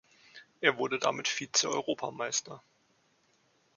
[0.61, 2.63] Er wurde damit Vize-Europameister.